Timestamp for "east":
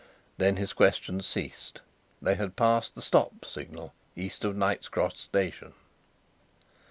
4.15-4.43